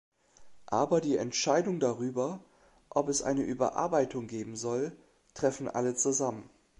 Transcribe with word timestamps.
Aber 0.65 0.99
die 0.99 1.17
Entscheidung 1.17 1.79
darüber, 1.79 2.39
ob 2.89 3.07
es 3.07 3.21
eine 3.21 3.43
Überarbeitung 3.43 4.25
geben 4.25 4.55
soll, 4.55 4.97
treffen 5.35 5.67
alle 5.69 5.93
zusammen. 5.93 6.49